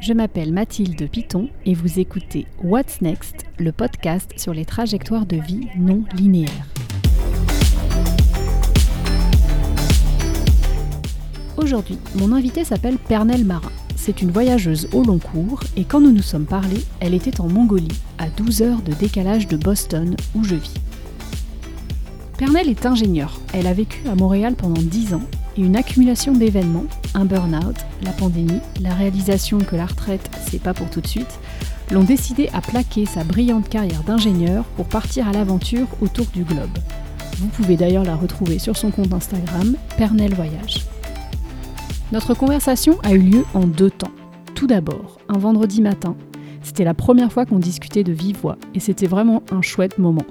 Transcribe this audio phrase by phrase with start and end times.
[0.00, 5.36] je m'appelle Mathilde Piton et vous écoutez What's Next, le podcast sur les trajectoires de
[5.36, 6.66] vie non linéaires.
[11.58, 13.70] Aujourd'hui, mon invité s'appelle Pernelle Marin.
[13.96, 17.48] C'est une voyageuse au long cours et quand nous nous sommes parlé, elle était en
[17.48, 20.74] Mongolie, à 12 heures de décalage de Boston où je vis.
[22.38, 23.38] Pernelle est ingénieure.
[23.52, 25.22] Elle a vécu à Montréal pendant 10 ans
[25.58, 30.74] et une accumulation d'événements, un burn-out, la pandémie, la réalisation que la retraite, c'est pas
[30.74, 31.38] pour tout de suite,
[31.90, 36.78] l'ont décidé à plaquer sa brillante carrière d'ingénieur pour partir à l'aventure autour du globe.
[37.38, 40.84] Vous pouvez d'ailleurs la retrouver sur son compte Instagram, Pernelle Voyage.
[42.12, 44.10] Notre conversation a eu lieu en deux temps.
[44.54, 46.16] Tout d'abord, un vendredi matin.
[46.62, 50.26] C'était la première fois qu'on discutait de vive voix et c'était vraiment un chouette moment.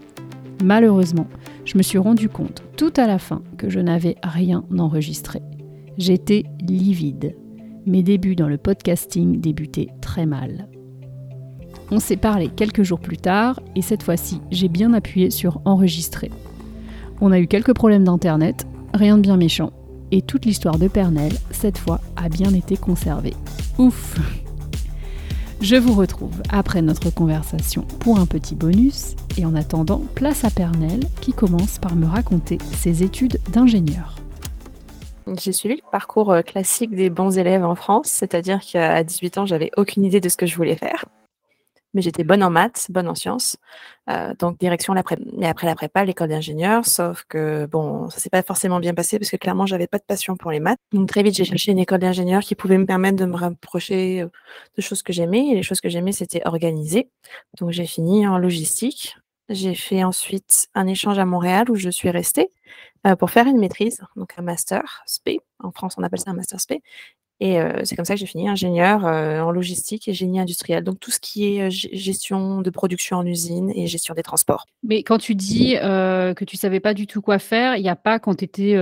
[0.63, 1.27] Malheureusement,
[1.65, 5.41] je me suis rendu compte tout à la fin que je n'avais rien enregistré.
[5.99, 7.35] J'étais livide.
[7.85, 10.69] Mes débuts dans le podcasting débutaient très mal.
[11.91, 16.31] On s'est parlé quelques jours plus tard et cette fois-ci, j'ai bien appuyé sur enregistrer.
[17.19, 19.73] On a eu quelques problèmes d'internet, rien de bien méchant,
[20.11, 23.33] et toute l'histoire de Pernel, cette fois, a bien été conservée.
[23.77, 24.17] Ouf
[25.59, 30.49] Je vous retrouve après notre conversation pour un petit bonus, et en attendant, place à
[30.49, 34.15] Pernel qui commence par me raconter ses études d'ingénieur.
[35.37, 39.45] J'ai suivi le parcours euh, classique des bons élèves en France, c'est-à-dire qu'à 18 ans,
[39.45, 41.05] j'avais aucune idée de ce que je voulais faire
[41.93, 43.57] mais j'étais bonne en maths, bonne en sciences.
[44.09, 48.19] Euh, donc direction la prépa, et après la prépa, l'école d'ingénieur, sauf que bon, ça
[48.19, 50.79] s'est pas forcément bien passé parce que clairement, j'avais pas de passion pour les maths.
[50.93, 54.21] Donc très vite, j'ai cherché une école d'ingénieur qui pouvait me permettre de me rapprocher
[54.21, 54.27] euh,
[54.77, 55.47] de choses que j'aimais.
[55.49, 57.09] Et les choses que j'aimais, c'était organiser.
[57.59, 59.17] Donc j'ai fini en logistique.
[59.49, 62.51] J'ai fait ensuite un échange à Montréal où je suis restée
[63.07, 65.41] euh, pour faire une maîtrise, donc un master SP.
[65.59, 66.83] En France, on appelle ça un master SP.
[67.41, 70.83] Et c'est comme ça que j'ai fini ingénieur en logistique et génie industriel.
[70.83, 74.65] Donc tout ce qui est gestion de production en usine et gestion des transports.
[74.83, 77.95] Mais quand tu dis que tu savais pas du tout quoi faire, il n'y a
[77.95, 78.75] pas quand tu étais,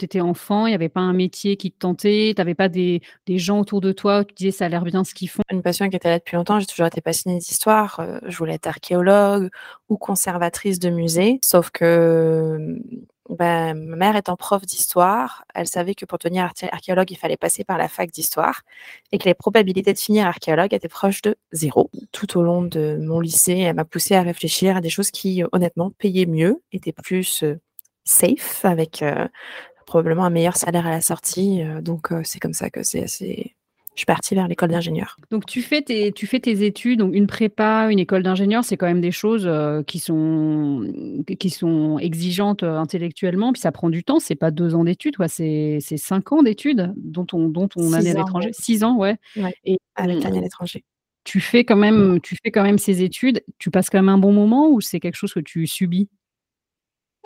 [0.00, 3.02] étais enfant, il n'y avait pas un métier qui te tentait, tu n'avais pas des,
[3.26, 5.42] des, gens autour de toi où tu disais ça a l'air bien ce qu'ils font?
[5.52, 8.02] Une passion qui était là depuis longtemps, j'ai toujours été passionnée d'histoire.
[8.26, 9.50] je voulais être archéologue
[9.90, 12.80] ou conservatrice de musée, sauf que
[13.30, 17.64] ben, ma mère étant prof d'histoire, elle savait que pour devenir archéologue, il fallait passer
[17.64, 18.62] par la fac d'histoire
[19.12, 21.90] et que les probabilités de finir archéologue étaient proches de zéro.
[22.12, 25.42] Tout au long de mon lycée, elle m'a poussé à réfléchir à des choses qui,
[25.52, 27.44] honnêtement, payaient mieux, étaient plus
[28.04, 29.04] safe, avec
[29.86, 31.62] probablement un meilleur salaire à la sortie.
[31.82, 33.54] donc, c'est comme ça que c'est assez
[34.00, 35.18] je suis partie vers l'école d'ingénieur.
[35.30, 38.78] Donc tu fais tes, tu fais tes études, donc une prépa, une école d'ingénieur, c'est
[38.78, 40.90] quand même des choses euh, qui, sont,
[41.38, 45.16] qui sont exigeantes euh, intellectuellement, puis ça prend du temps, c'est pas deux ans d'études,
[45.26, 48.52] c'est cinq ans d'études dont on, dont on année à l'étranger.
[48.54, 49.18] Six ans, ouais.
[49.64, 50.82] Et, avec l'année à l'étranger.
[51.24, 54.16] Tu fais, quand même, tu fais quand même ces études, tu passes quand même un
[54.16, 56.08] bon moment ou c'est quelque chose que tu subis?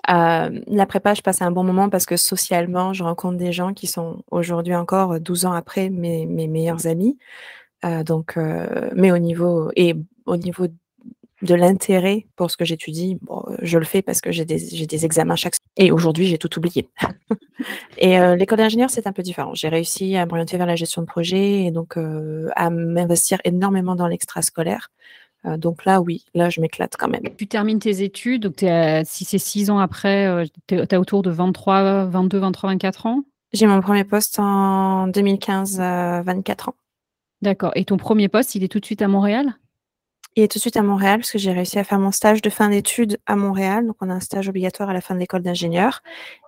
[0.06, 3.86] La prépa, je passe un bon moment parce que socialement, je rencontre des gens qui
[3.86, 7.18] sont aujourd'hui encore 12 ans après mes, mes meilleurs amis.
[8.04, 8.36] donc,
[8.94, 9.94] mais au niveau et
[10.26, 10.66] au niveau
[11.42, 15.04] de l'intérêt pour ce que j'étudie, bon, je le fais parce que j'ai des, des,
[15.04, 16.88] examens chaque et aujourd'hui j'ai tout oublié.
[17.98, 19.54] et l'école d'ingénieur c'est un peu différent.
[19.54, 24.06] J'ai réussi à m'orienter vers la gestion de projet et donc à m'investir énormément dans
[24.06, 24.90] l'extrascolaire.
[25.46, 27.22] Euh, donc là, oui, là, je m'éclate quand même.
[27.36, 28.64] Tu termines tes études, donc
[29.06, 33.24] si c'est six ans après, euh, tu es, autour de 23, 22, 23, 24 ans?
[33.52, 36.74] J'ai mon premier poste en 2015, 24 ans.
[37.42, 37.72] D'accord.
[37.74, 39.54] Et ton premier poste, il est tout de suite à Montréal?
[40.36, 42.42] Il est tout de suite à Montréal parce que j'ai réussi à faire mon stage
[42.42, 43.86] de fin d'études à Montréal.
[43.86, 46.02] Donc, on a un stage obligatoire à la fin de l'école d'ingénieur.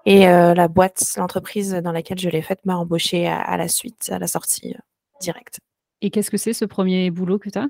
[0.07, 4.11] Et euh, la boîte, l'entreprise dans laquelle je l'ai faite m'a embauché à, la suite,
[4.11, 4.75] à la sortie
[5.21, 5.61] directe.
[6.01, 7.69] Et qu'est-ce que c'est ce premier boulot que tu as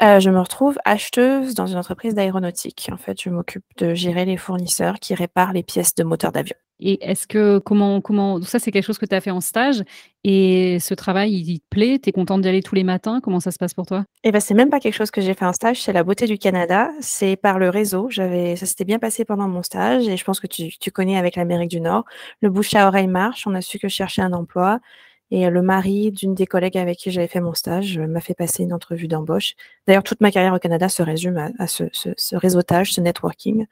[0.00, 2.88] euh, je me retrouve acheteuse dans une entreprise d'aéronautique.
[2.92, 6.56] En fait, je m'occupe de gérer les fournisseurs qui réparent les pièces de moteur d'avion.
[6.84, 9.84] Et est-ce que comment comment ça c'est quelque chose que tu as fait en stage
[10.24, 12.00] et ce travail il, te plaît?
[12.02, 13.20] Tu es contente d'y aller tous les matins?
[13.22, 14.04] Comment ça se passe pour toi?
[14.24, 16.26] Eh ben c'est même pas quelque chose que j'ai fait en stage, c'est la beauté
[16.26, 18.08] du Canada, c'est par le réseau.
[18.10, 21.16] J'avais ça s'était bien passé pendant mon stage et je pense que tu, tu connais
[21.16, 22.04] avec l'Amérique du Nord.
[22.40, 24.80] Le bouche à oreille marche, on a su que je cherchais un emploi
[25.34, 28.64] et le mari d'une des collègues avec qui j'avais fait mon stage m'a fait passer
[28.64, 29.54] une entrevue d'embauche.
[29.86, 33.64] D'ailleurs, toute ma carrière au Canada se résume à, ce, ce, réseautage, ce networking.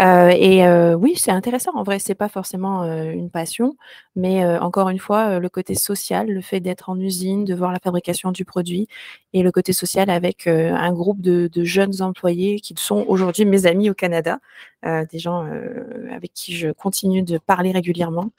[0.00, 1.72] Euh, et euh, oui, c'est intéressant.
[1.74, 3.76] En vrai, c'est pas forcément euh, une passion,
[4.16, 7.78] mais encore une fois, le côté social, le fait d'être en usine, de voir la
[7.78, 8.88] fabrication du produit,
[9.32, 13.90] et le côté social avec un groupe de, jeunes employés qui sont aujourd'hui mes amis
[13.90, 14.38] au Canada,
[14.84, 15.48] des gens
[16.12, 18.30] avec qui je continue de parler régulièrement.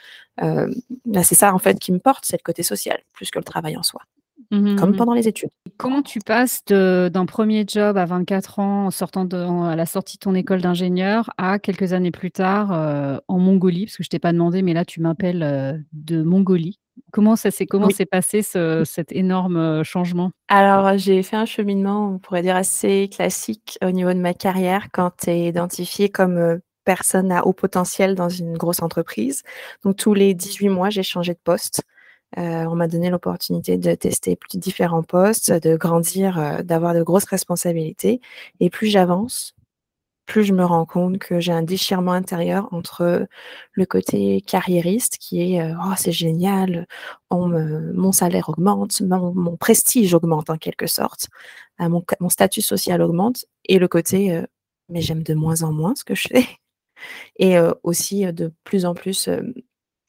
[0.42, 3.46] Bah, c'est ça en fait qui me porte, c'est le côté social, plus que le
[3.46, 4.01] travail en soi.
[4.51, 5.50] Mmh comme pendant les études.
[5.77, 10.18] Comment tu passes d'un premier job à 24 ans en sortant de à la sortie
[10.18, 12.71] de ton école d'ingénieur à quelques années plus tard,
[13.27, 13.86] en Mongolie?
[13.86, 16.80] Parce que je t'ai pas demandé, mais là tu m'appelles, de Mongolie.
[17.12, 20.31] Comment ça s'est comment s'est passé ce cet énorme, changement?
[20.48, 24.88] Alors, j'ai fait un cheminement, on pourrait dire assez classique au niveau de ma carrière
[24.91, 29.41] quand tu es identifiée comme, personne à haut potentiel dans une grosse entreprise.
[29.83, 31.81] Donc tous les 18 mois, j'ai changé de poste.
[32.38, 37.02] Euh, on m'a donné l'opportunité de tester plus différents postes, de grandir, euh, d'avoir de
[37.04, 38.20] grosses responsabilités.
[38.60, 39.56] Et plus j'avance,
[40.26, 43.28] plus je me rends compte que j'ai un déchirement intérieur entre
[43.74, 46.88] le côté carriériste qui est euh, oh c'est génial,
[47.32, 51.28] mon salaire augmente, mon, prestige augmente en quelque sorte,
[51.80, 54.42] mon, mon, statut social augmente, et le côté
[54.90, 56.48] mais j'aime de moins en moins ce que je fais.
[57.40, 59.30] Et aussi de plus en plus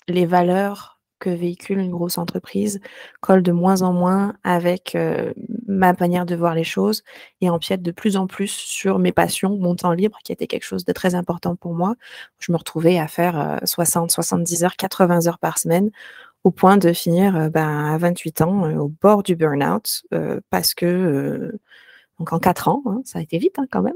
[0.08, 2.80] les valeurs que véhicule une grosse entreprise
[3.20, 4.96] collent de moins en moins avec
[5.66, 7.02] ma manière de voir les choses
[7.40, 10.64] et empiètent de plus en plus sur mes passions, mon temps libre, qui était quelque
[10.64, 11.94] chose de très important pour moi.
[12.38, 15.90] Je me retrouvais à faire 60, 70 heures, 80 heures par semaine
[16.44, 20.02] au point de finir ben, à 28 ans au bord du burn-out
[20.50, 21.58] parce que
[22.18, 23.94] donc en quatre ans, hein, ça a été vite hein, quand même,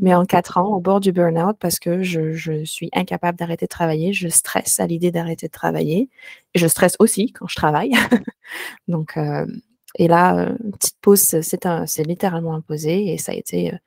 [0.00, 3.70] mais en quatre ans, au bord du burn-out, parce que je, suis incapable d'arrêter de
[3.70, 6.10] travailler, je stresse à l'idée d'arrêter de travailler,
[6.54, 7.92] et je stresse aussi quand je travaille.
[8.88, 9.46] Donc, euh,
[9.96, 13.78] et là, euh, une petite pause, c'est littéralement imposé, et ça a été, euh,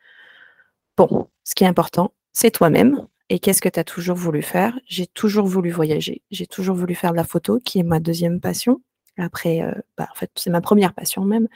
[0.97, 4.79] bon, ce qui est important, c'est toi-même, et qu'est-ce que tu as toujours voulu faire?
[4.87, 8.39] J'ai toujours voulu voyager, j'ai toujours voulu faire de la photo, qui est ma deuxième
[8.39, 8.81] passion.
[9.17, 11.47] Après, euh, bah, en fait, c'est ma première passion même.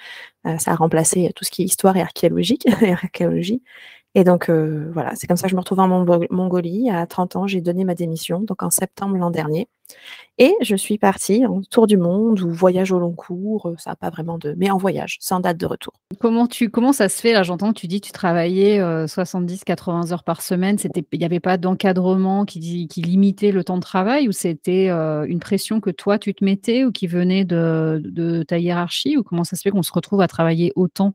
[0.45, 2.59] Euh, ça a remplacé tout ce qui est histoire et archéologie.
[4.17, 5.87] Et donc, euh, voilà, c'est comme ça que je me retrouve en
[6.31, 6.89] Mongolie.
[6.89, 9.67] À 30 ans, j'ai donné ma démission, donc en septembre l'an dernier.
[10.39, 13.95] Et je suis partie en tour du monde ou voyage au long cours, ça n'a
[13.95, 14.55] pas vraiment de...
[14.57, 15.93] Mais en voyage, sans date de retour.
[16.19, 17.31] Comment, tu, comment ça se fait?
[17.31, 20.77] Là, j'entends que tu dis que tu travaillais 70-80 heures par semaine.
[20.83, 25.79] Il n'y avait pas d'encadrement qui, limitait le temps de travail ou c'était une pression
[25.79, 29.61] que toi, tu te mettais ou qui venait de ta hiérarchie Ou comment ça se
[29.61, 31.13] fait qu'on se retrouve à travailler autant?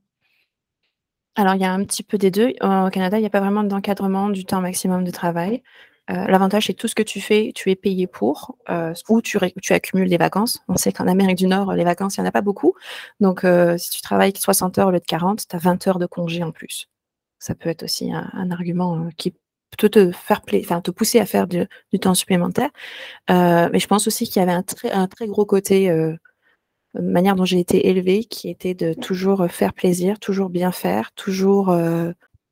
[1.34, 2.50] Alors, il y a un petit peu des deux.
[2.60, 5.62] Au Canada, il n'y a pas vraiment d'encadrement du temps maximum de travail.
[6.10, 9.22] Euh, l'avantage, c'est que tout ce que tu fais, tu es payé pour, euh, ou
[9.22, 9.38] tu
[9.70, 10.62] accumules des vacances.
[10.68, 12.74] On sait qu'en Amérique du Nord, les vacances, il y en a pas beaucoup.
[13.20, 15.98] Donc, euh, si tu travailles 60 heures au lieu de 40, tu as 20 heures
[15.98, 16.88] de congé en plus.
[17.38, 19.34] Ça peut être aussi un argument, qui
[19.78, 21.66] peut te faire enfin, te pousser à faire du
[22.00, 22.70] temps supplémentaire.
[23.28, 25.90] mais je pense aussi qu'il y avait un très gros côté,
[26.94, 31.76] manière dont j'ai été élevée, qui était de toujours faire plaisir, toujours bien faire, toujours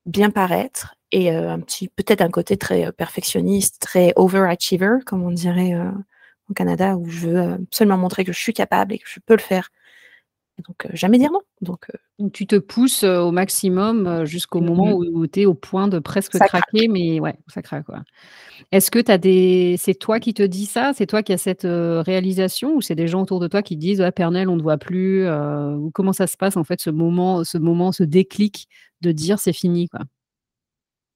[0.07, 5.75] bien paraître, et un petit, peut-être un côté très perfectionniste, très overachiever, comme on dirait
[6.49, 9.35] au Canada, où je veux seulement montrer que je suis capable et que je peux
[9.35, 9.71] le faire.
[10.67, 11.41] Donc, jamais dire non.
[11.61, 11.87] Donc,
[12.33, 16.39] tu te pousses au maximum jusqu'au moment mmh où, tu es au point de presque
[16.39, 17.87] craquer, mais ouais, ça craque.
[17.87, 18.03] Quoi.
[18.73, 19.77] Est-ce que tu as des.
[19.79, 20.93] C'est toi qui te dis ça?
[20.95, 22.77] C'est toi qui as cette réalisation?
[22.77, 24.79] Ou c'est des gens autour de toi qui disent ouais, Pernel, on ne te voit
[24.79, 28.69] plus ou Comment ça se passe, en fait, ce moment, ce moment, ce déclic
[29.01, 30.01] de dire c'est fini quoi?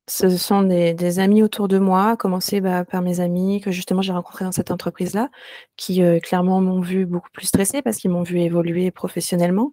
[0.09, 4.03] Ce sont des amis autour de moi, à commencer, bah, par mes amis que justement
[4.03, 5.31] j'ai rencontrés dans cette entreprise-là,
[5.77, 9.73] qui, clairement m'ont vu beaucoup plus stressée parce qu'ils m'ont vu évoluer professionnellement,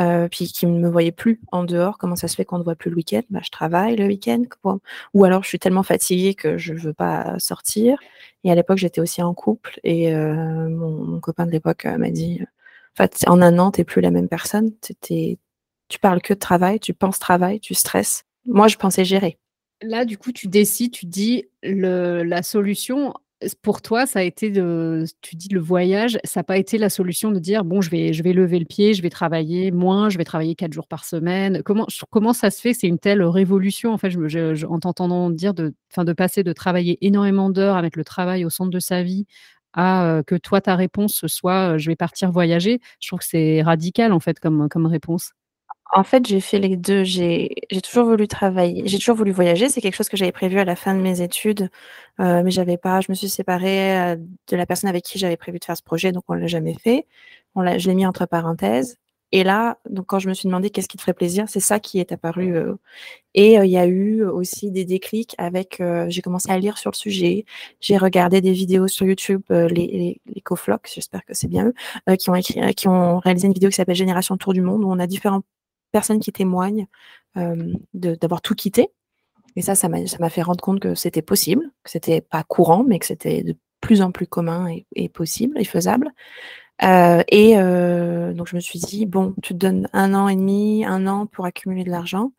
[0.00, 1.98] euh, puis qui ne me voyaient plus en dehors.
[1.98, 3.22] Comment ça se fait qu'on ne voit plus le week-end?
[3.30, 4.42] Bah, je travaille le week-end,
[5.14, 7.98] ou alors je suis tellement fatiguée que je veux pas sortir
[8.44, 13.02] et à l'époque, j'étais aussi en couple et mon copain de l'époque, m'a dit, «En
[13.04, 14.72] fait, en un an, tu plus la même personne.
[15.88, 18.24] Tu parles que de travail, tu penses travail, tu stresses».
[18.46, 19.38] Moi, je pensais gérer.
[19.82, 23.14] Là, du coup, tu décides, tu dis la solution
[23.62, 26.88] pour toi, ça a été de, tu dis le voyage, ça n'a pas été la
[26.88, 30.10] solution de dire bon, je vais, je vais lever le pied, je vais travailler moins,
[30.10, 31.62] je vais travailler quatre jours par semaine.
[31.64, 34.12] Comment, ça se fait C'est une telle révolution en fait?
[34.68, 38.50] En t'entendant dire de, de passer de travailler énormément d'heures à mettre le travail au
[38.50, 39.26] centre de sa vie
[39.74, 42.80] à euh, que toi ta réponse soit euh, je vais partir voyager.
[43.00, 45.32] Je trouve que c'est radical en fait comme réponse.
[45.94, 47.04] En fait, j'ai fait les deux.
[47.04, 47.50] J'ai
[47.82, 49.68] toujours voulu travailler j'ai toujours voulu voyager.
[49.68, 51.68] C'est quelque chose que j'avais prévu à la fin de mes études,
[52.20, 54.16] euh, mais j'avais pas je me suis séparée, euh,
[54.48, 56.74] de la personne avec qui j'avais prévu de faire ce projet, donc on l'a jamais
[56.82, 57.06] fait.
[57.54, 58.96] On je l'ai mis entre parenthèses
[59.34, 61.78] et là, donc quand je me suis demandé: «Qu'est-ce qui te ferait plaisir?» c'est ça
[61.80, 62.74] qui est apparu, euh,
[63.34, 66.96] et il y a eu aussi des déclics avec, j'ai commencé à lire sur le
[66.96, 67.44] sujet.
[67.80, 71.72] J'ai regardé des vidéos sur YouTube, les les les Coflocs, j'espère que c'est bien
[72.10, 74.84] eux, qui ont écrit qui ont réalisé une vidéo qui s'appelle «Génération Tour du monde»
[74.84, 75.42] où on a différents
[75.92, 76.86] personnes qui témoignent
[77.94, 78.90] d'avoir tout quitté.
[79.56, 82.98] Et ça, ça m'a fait rendre compte que c'était possible, que c'était pas courant, mais
[82.98, 86.10] que c'était de plus en plus commun et, possible et faisable.
[86.80, 87.54] et
[88.34, 91.26] donc je me suis dit: «Bon, tu te donnes un an et demi, un an
[91.26, 92.32] pour accumuler de l'argent.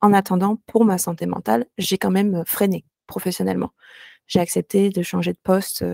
[0.00, 3.70] En attendant, pour ma santé mentale, j'ai quand même freiné professionnellement».
[4.26, 5.84] J'ai accepté de changer de poste,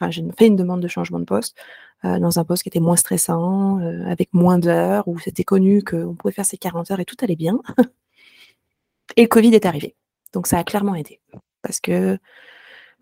[0.00, 1.56] enfin j'ai fait une demande de changement de poste,
[2.04, 6.32] dans un poste qui était moins stressant, avec moins d'heures, où c'était connu qu'on pouvait
[6.32, 7.58] faire ses 40 heures et tout allait bien.
[9.16, 9.96] Et le covid est arrivé.
[10.32, 11.20] Donc ça a clairement aidé
[11.62, 12.18] parce que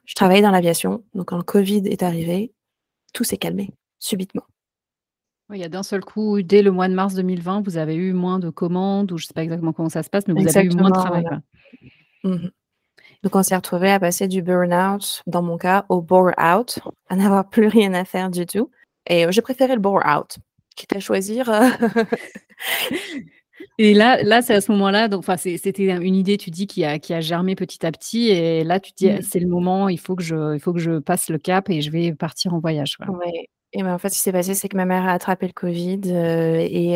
[0.05, 2.53] je travaillais dans l'aviation, donc quand le covid est arrivé,
[3.13, 4.45] tout s'est calmé subitement.
[5.49, 7.95] Oui, il y a d'un seul coup, dès le mois de mars 2020, vous avez
[7.95, 10.57] eu moins de commandes ou je sais pas exactement comment ça se passe, mais vous
[10.57, 11.43] avez eu moins de travail, voilà.
[12.25, 12.49] Mmh
[13.23, 17.49] donc on s'est retrouvés à passer du burn-out, dans mon cas, au bore-out, à n'avoir
[17.51, 18.71] plus rien à faire du tout
[19.07, 20.39] et j'ai préféré le bore-out,
[20.77, 21.51] quitte à choisir,
[23.79, 26.67] Et là là, c'est à ce moment-là, donc enfin, c'est c'était une idée, tu dis,
[26.67, 29.23] qui a qui a germé petit à petit et là, tu te dis: Mmh.
[29.23, 31.83] «C'est le moment, il faut que je il faut que je passe le cap et
[31.83, 32.97] je vais partir en voyage».
[33.09, 35.47] Ouais et ben, en fait, ce qui s'est passé, c'est que ma mère a attrapé
[35.47, 36.93] le covid, et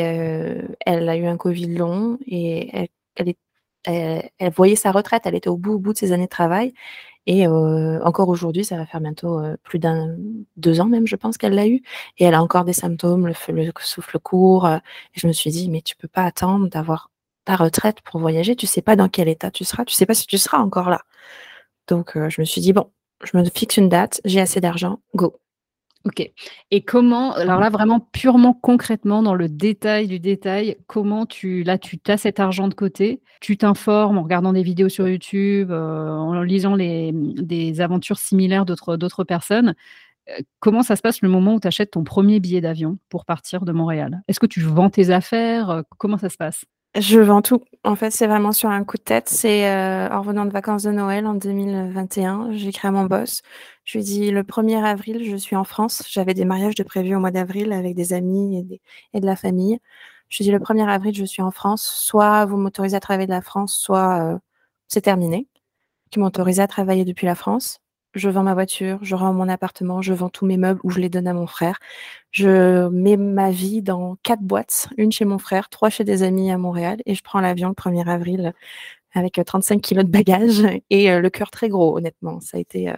[0.87, 3.39] elle a eu un covid long et elle elle est
[3.85, 6.31] elle elle voyait sa retraite, elle était au bout, au bout de ses années de
[6.31, 6.73] travail
[7.27, 10.17] et encore aujourd'hui, ça va faire bientôt, plus d'un
[10.57, 11.83] 2 ans même, je pense qu'elle l'a eu.
[12.19, 13.35] Et elle a encore des symptômes, le
[13.81, 14.81] souffle court, et
[15.15, 17.11] je me suis dit: «Mais tu peux pas attendre d'avoir
[17.45, 20.15] ta retraite pour voyager, tu sais pas dans quel état tu seras, tu sais pas
[20.15, 21.03] si tu seras encore là».
[21.89, 22.91] Donc je me suis dit: «Bon,
[23.25, 25.37] je me fixe une date, j'ai assez d'argent, go».
[26.05, 26.31] OK
[26.71, 31.77] et comment alors là, vraiment purement concrètement, dans le détail du détail, comment tu là,
[31.77, 36.09] tu as cet argent de côté, tu t'informes en regardant des vidéos sur YouTube, heu,
[36.09, 39.75] en lisant les, des aventures similaires d'autres personnes.
[40.31, 43.27] Heu, comment ça se passe le moment où tu achètes ton 1er billet d'avion pour
[43.27, 44.23] partir de Montréal?
[44.29, 46.65] Est-ce que tu vends tes affaires, comment ça se passe?
[46.99, 47.63] Je vends tout.
[47.85, 49.29] En fait, c'est vraiment sur un coup de tête.
[49.29, 53.43] C'est, heu, en revenant de vacances de Noël en 2021, j'ai écrit à mon boss.
[53.85, 56.03] Je lui dit: «Le 1er avril, je suis en France».
[56.11, 58.67] J'avais des mariages de prévus au mois d'avril avec des amis
[59.15, 59.79] et de la famille.
[60.29, 63.27] Je lui dit: «Le 1er avril, je suis en France, soit vous m'autorisez à travailler
[63.29, 64.39] de la France, soit, heu,
[64.89, 65.47] c'est terminé».
[66.17, 67.81] M'ont autorisée à travailler depuis la France.
[68.15, 70.99] Je vends ma voiture, je rends mon appartement, je vends tous mes meubles ou je
[70.99, 71.79] les donne à mon frère.
[72.33, 76.51] Je mets ma vie dans 4 boîtes, 1 chez mon frère, 3 chez des amis
[76.53, 78.53] à Montréal et je prends l'avion le 1er avril
[79.15, 82.41] avec, heu, 35 kilogrammes de bagages et heu, le cœur très gros, honnêtement.
[82.41, 82.93] Ça a été,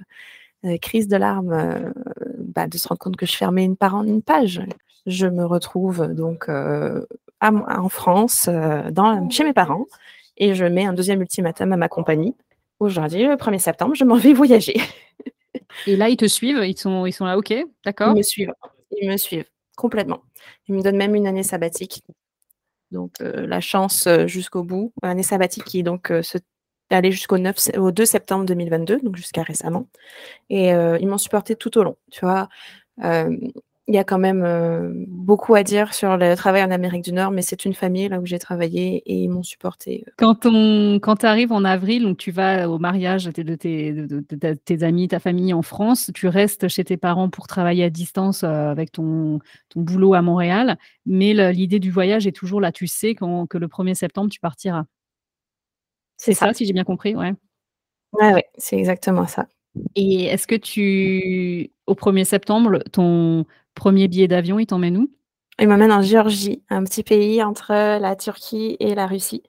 [0.83, 1.93] crise de larmes,
[2.39, 3.77] bah, de se rendre compte que je fermais une
[4.07, 4.63] une page.
[5.07, 6.49] Je me retrouve donc,
[7.43, 8.49] en France,
[9.31, 9.87] chez mes parents
[10.39, 12.35] et je mets un 2e ultimatum à ma compagnie
[13.09, 14.75] dis: «Le 1er septembre, je m'en vais voyager».
[15.87, 16.63] Et là, ils te suivent?
[16.65, 18.15] Ils sont ils sont là: «OK, Ils d'accord».
[18.17, 18.53] me suivent,
[19.01, 19.47] ils me suivent
[19.77, 20.23] complètement.
[20.69, 22.03] Ils me donnent même une année sabbatique.
[22.93, 24.93] Donc heu, la chance, heu, jusqu'au bout.
[25.03, 26.39] Année sabbatique qui donc se
[26.91, 29.89] allait jusqu'au 9 sept au 2 septembre 2022, donc jusqu'à récemment
[30.51, 32.49] et ils m'ont supportée tout au long, tu vois?
[33.89, 37.13] Il y a quand même, heu, beaucoup à dire sur le travail en Amérique du
[37.13, 40.47] Nord, mais c'est une famille là où j'ai travaillé et ils m'ont supportée, heu Quand
[40.47, 43.93] on quand tu arrives en avril, donc tu vas au mariage de tes de tes
[43.93, 47.49] de de de tes amis, ta famille en France, tu restes chez tes parents pour
[47.49, 52.33] travailler à distance, heu, avec ton ton boulot à Montréal, mais l'idée du voyage est
[52.33, 52.71] toujours là.
[52.71, 54.85] Tu sais qu'en que le 1er septembre, tu partiras?
[56.19, 56.47] C'est ça.
[56.49, 57.15] ça, si j'ai bien compris?
[57.17, 57.33] Ouais.
[58.15, 59.47] Ouais, ouais, c'est exactement ça.
[59.97, 65.11] Et est-ce que tu au 1er septembre, ton 1er billet d'avion, il t'emmène où?
[65.61, 69.43] Il m'emmène en Géorgie, un petit pays entre la Turquie et la Russie,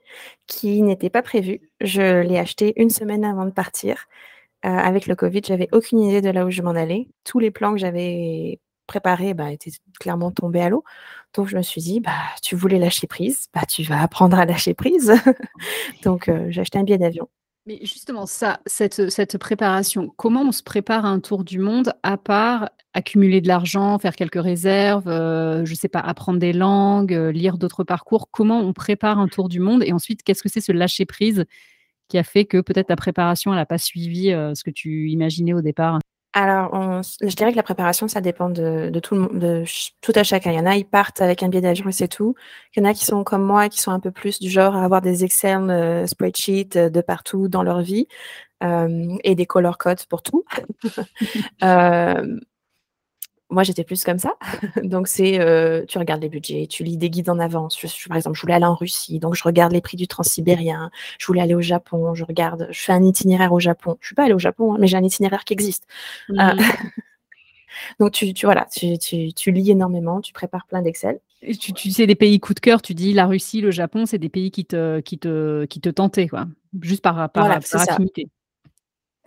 [0.46, 1.70] qui n'était pas prévu.
[1.80, 4.04] Je l'ai acheté 1 semaine avant de partir.
[4.66, 7.08] Heu, avec le covid, j'avais aucune idée de là où je m'en allais.
[7.24, 10.84] Tous les plans que j'avais préparés, bah, étaient clairement tombés à l'eau.
[11.34, 12.12] Donc je me suis dit: «Bah,
[12.42, 15.12] tu voulais lâcher prise, bah, tu vas apprendre à lâcher prise».
[16.04, 17.28] Donc heu, j'ai acheté un billet d'avion.
[17.66, 22.18] Mais justement ça, cette préparation, comment on se prépare à un tour du monde à
[22.18, 27.30] part accumuler de l'argent, faire quelques réserves, heu, je sais pas, apprendre des langues, heu,
[27.30, 28.28] lire d'autres parcours?
[28.30, 29.82] Comment on prépare un tour du monde?
[29.82, 31.46] Et ensuite, qu'est-ce que c'est ce lâcher prise
[32.08, 35.10] qui a fait que peut-être ta préparation, elle a pas suivi, heu, ce que tu
[35.10, 36.00] imaginais au départ?
[36.36, 39.64] Alors on je dirais que la préparation, ça dépend de tout le de
[40.00, 40.50] tout à chacun.
[40.50, 42.34] Il y en a, ils partent avec un billet d'avion et c'est tout.
[42.74, 44.74] Il y en a qui sont comme moi, qui sont un peu plus du genre
[44.74, 48.08] à avoir des Excel, heu, spreadsheets de partout dans leur vie,
[48.62, 50.44] hem et des color codes pour tout.
[53.50, 54.34] moi, j'étais plus comme ça.
[54.82, 57.78] Donc c'est, heu, tu regardes les budgets, tu lis des guides en avance.
[57.80, 60.90] Je par exemple, je voulais aller en Russie, donc je regarde les prix du transsibérien.
[61.18, 63.96] Je voulais aller au Japon, je regarde je fais un itinéraire au Japon.
[64.00, 65.84] Je suis pas allée au Japon, hein, mais j'ai un itinéraire qui existe.
[66.28, 66.52] Mmh.
[68.00, 71.20] donc tu tu voilà, tu tu tu lis énormément, tu prépares plein d'Excel.
[71.42, 74.18] Tu tu sais des pays coup de cœur, tu dis la Russie, le Japon, c'est
[74.18, 76.46] des pays qui te qui te qui te tentaient, quoi?
[76.80, 78.28] Juste par Voilà, par c'est par affinité?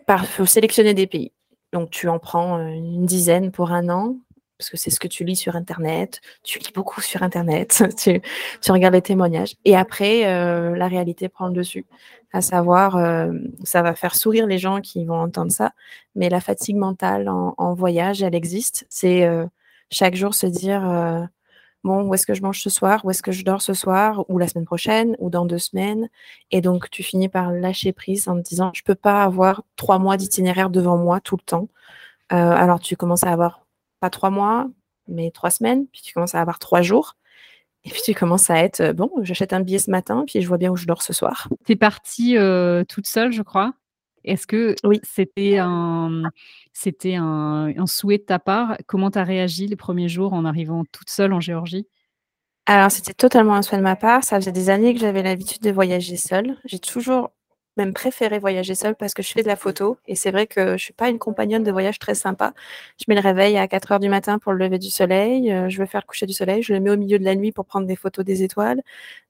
[0.07, 1.31] Par faut sélectionner des pays.
[1.74, 4.17] Donc tu en prends, une dizaine pour 1 an.
[4.57, 6.21] parce que c'est ce que tu lis sur Internet.
[6.43, 8.21] Tu lis beaucoup sur Internet, tu,
[8.71, 9.55] regardes les témoignages.
[9.65, 11.86] Et après, la réalité prend le dessus.
[12.33, 12.97] À savoir,
[13.63, 15.74] ça va faire sourire les gens qui vont entendre ça,
[16.15, 18.86] mais la fatigue mentale en, voyage, elle existe.
[18.89, 19.27] C'est
[19.91, 21.29] chaque jour se dire
[21.88, 24.38] où est-ce que je mange ce soir, où est-ce que je dors ce soir, ou
[24.38, 26.10] la semaine prochaine, ou dans deux semaines?
[26.51, 30.00] Et donc, tu finis par lâcher prise en te disant, je peux pas avoir trois
[30.00, 31.67] mois d'itinéraire devant moi tout le temps.
[32.34, 33.65] Euh, alors, tu commences à avoir
[34.00, 34.67] pas trois mois,
[35.08, 37.15] mais trois semaines, puis tu commences à avoir trois jours.
[37.84, 40.58] Et puis tu commences à être, bon, j'achète un billet ce matin, puis je vois
[40.58, 41.48] bien où je dors ce soir.
[41.65, 43.74] Tu es partie euh, toute seule, je crois.
[44.27, 45.00] Est-ce que oui.
[45.03, 46.24] c'était un,
[46.74, 48.77] c'était un, un, souhait de ta part?
[48.86, 51.88] Comment tu as réagi les premiers jours en arrivant toute seule en Géorgie?
[52.65, 54.24] Alors, c'était totalement un souhait de ma part.
[54.24, 56.57] Ça faisait des années que j'avais l'habitude de voyager seule.
[56.65, 57.31] J'ai toujours
[57.77, 59.98] même préféré voyager seule parce que je fais de la photo.
[60.07, 62.53] Et c'est vrai que je suis pas une compagnonne de voyage très sympa.
[63.00, 65.51] Je mets le réveil à 4 heures du matin pour le lever du soleil.
[65.51, 66.62] Euh, je veux faire coucher du soleil.
[66.63, 68.81] Je le mets au milieu de la nuit pour prendre des photos des étoiles.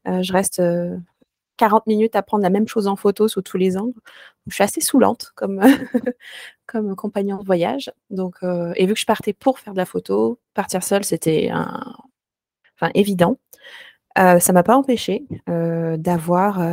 [0.08, 0.98] Euh, je reste euh,
[1.58, 4.00] 40 minutes à prendre la même chose en photo sous tous les angles.
[4.48, 5.62] Je suis assez saoulante comme,
[6.66, 7.92] comme compagnon de voyage.
[8.10, 11.52] Donc, euh, et vu que je partais pour faire de la photo, partir seule, c'était
[11.52, 13.38] enfin, évident.
[14.18, 16.60] Euh, ça m'a pas empêché euh, d'avoir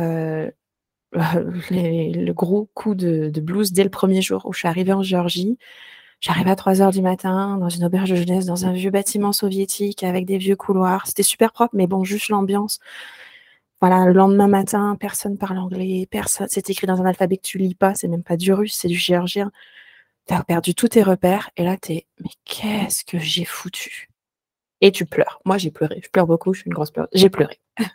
[1.11, 5.03] le gros coup de, de, blues dès le premier jour où je suis arrivée en
[5.03, 5.57] Géorgie.
[6.21, 9.31] J'arrive à 3 heures du matin dans une auberge de jeunesse, dans un vieux bâtiment
[9.31, 11.05] soviétique avec des vieux couloirs.
[11.07, 12.79] C'était super propre, mais bon, juste l'ambiance.
[13.81, 16.47] Voilà, le lendemain matin, personne parle anglais, personne.
[16.49, 18.87] C'est écrit dans un alphabet que tu lis pas, c'est même pas du russe, c'est
[18.87, 19.51] du géorgien.
[20.25, 24.09] T'as perdu tous tes repères et là t'es, mais qu'est-ce que j'ai foutu?
[24.81, 25.39] Et tu pleures.
[25.45, 27.09] Moi j'ai pleuré, je pleure beaucoup, je suis une grosse pleureuse.
[27.13, 27.59] J'ai pleuré.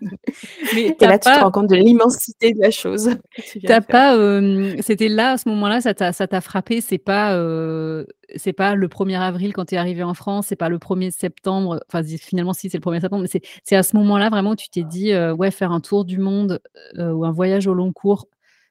[0.74, 1.18] Mais et là pas...
[1.18, 3.10] tu te rends compte de l'immensité de la chose.
[3.66, 6.80] T'as pas, euh, c'était là à ce moment-là, ça t'a, frappé.
[6.80, 8.06] C'est pas, euh,
[8.36, 11.10] c'est pas le 1er avril quand tu es arrivé en France, c'est pas le 1er
[11.10, 11.82] septembre.
[11.88, 14.84] Enfin finalement si c'est le 1er septembre, mais c'est, à ce moment-là vraiment tu t'es
[14.84, 16.60] dit euh, ouais faire un tour du monde
[16.98, 18.26] ou un voyage au long cours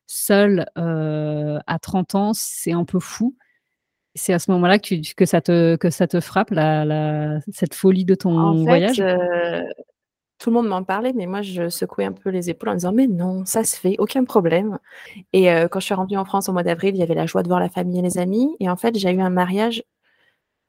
[0.07, 3.35] seul à 30 ans, c'est un peu fou
[4.19, 7.39] c'est à ce moment-là que, tu, que, ça te, que ça te frappe, la, la,
[7.51, 8.99] cette folie de ton en voyage?
[8.99, 9.63] euh,
[10.37, 12.93] Tout le monde m'en parlait, mais moi, je secouais un peu les épaules en disant,
[12.93, 14.79] mais non, ça se fait, aucun problème.
[15.33, 17.25] Et euh, quand je suis rentrée en France au mois d'avril, il y avait la
[17.25, 18.55] joie de voir la famille et les amis.
[18.59, 19.83] Et en fait, j'ai eu un mariage,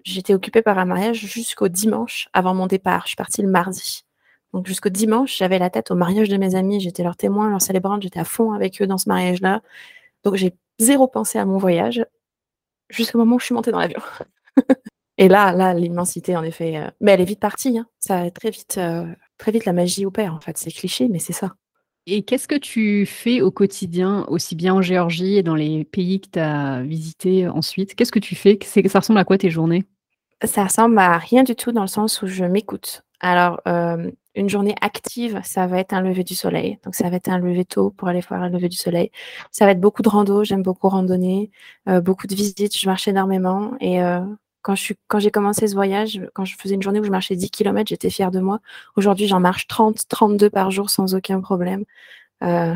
[0.04, 3.02] j'étais occupée par un mariage jusqu'au dimanche avant mon départ.
[3.04, 4.04] Je suis partie le mardi.
[4.52, 7.62] Donc jusqu'au dimanche, j'avais la tête au mariage de mes amis, j'étais leur témoin, leur
[7.62, 9.60] célébrante, j'étais à fond avec eux dans ce mariage-là.
[10.24, 12.04] Donc j'ai zéro pensé à mon voyage
[12.90, 14.00] jusqu'au moment où je suis montée dans l'avion.
[15.18, 16.76] et là, là, l'immensité, en effet.
[16.76, 16.90] Euh...
[17.00, 17.78] Mais elle est vite partie.
[17.78, 17.86] Hein.
[17.98, 19.06] Ça très vite, euh,
[19.38, 20.34] très vite la magie opère.
[20.34, 21.54] En fait, c'est cliché, mais c'est ça.
[22.06, 26.20] Et qu'est-ce que tu fais au quotidien, aussi bien en Géorgie et dans les pays
[26.20, 27.94] que tu as visités ensuite?
[27.94, 28.58] Qu'est-ce que tu fais?
[28.86, 29.84] Ça ressemble à quoi tes journées?
[30.44, 33.02] Ça ressemble à rien du tout dans le sens où je m'écoute.
[33.20, 36.78] Alors, euh, une journée active, ça va être un lever du soleil.
[36.84, 39.10] Donc, ça va être un lever tôt pour aller voir un lever du soleil.
[39.50, 40.44] Ça va être beaucoup de rando.
[40.44, 41.50] J'aime beaucoup randonner,
[41.88, 42.76] euh, beaucoup de visites.
[42.76, 43.72] Je marche énormément.
[43.80, 44.20] Et euh,
[44.62, 47.88] quand j'ai commencé ce voyage, quand je faisais une journée où je marchais 10 km,
[47.88, 48.60] j'étais fière de moi.
[48.96, 51.84] Aujourd'hui, j'en marche 30, 32 par jour sans aucun problème.
[52.44, 52.74] Euh,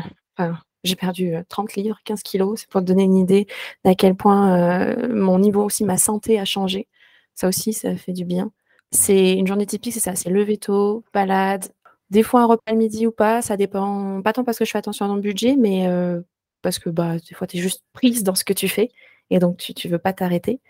[0.83, 2.61] j'ai perdu 30 livres, 15 kilos.
[2.61, 3.47] C'est pour te donner une idée
[3.83, 6.87] d'à quel point mon niveau aussi, ma santé a changé.
[7.35, 8.51] Ça aussi, ça fait du bien.
[8.91, 11.65] C'est une journée typique, c'est ça, c'est lever tôt, balade,
[12.09, 14.71] des fois un repas le midi ou pas, ça dépend, pas tant parce que je
[14.71, 16.21] fais attention à mon budget, mais euh,
[16.61, 18.89] parce que bah, des fois tu es juste prise dans ce que tu fais
[19.29, 20.61] et donc tu, tu veux pas t'arrêter.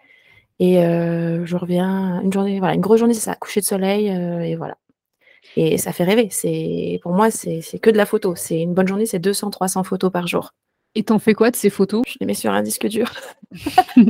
[0.59, 4.09] Et euh, je reviens, une journée, voilà, une grosse journée, c'est ça, coucher de soleil
[4.11, 4.77] euh, et voilà.
[5.57, 6.29] Et ça fait rêver.
[7.01, 8.35] Pour moi, c'est que de la photo.
[8.35, 10.53] C'est une bonne journée, c'est 200, 300 photos par jour.
[10.97, 13.11] Et t'en fais quoi de ces photos Je les mets sur un disque dur.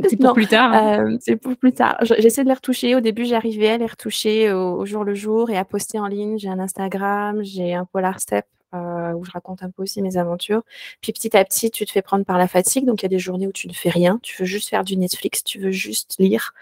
[0.08, 0.72] c'est pour plus tard.
[0.72, 1.14] Hein.
[1.14, 1.98] Euh, c'est pour plus tard.
[2.02, 2.96] J'essaie de les retoucher.
[2.96, 6.06] Au début, j'arrivais à les retoucher au, au, jour le jour et à poster en
[6.06, 6.38] ligne.
[6.38, 8.46] J'ai un Instagram, j'ai un Polar Step
[8.76, 10.64] euh, où je raconte un peu aussi mes aventures.
[11.02, 12.86] Puis petit à petit, tu te fais prendre par la fatigue.
[12.86, 14.20] Donc il y a des journées où tu ne fais rien.
[14.22, 16.54] Tu veux juste faire du Netflix, tu veux juste lire.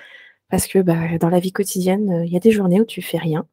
[0.49, 3.17] Parce que bah, dans la vie quotidienne, il y a des journées où tu fais
[3.17, 3.45] rien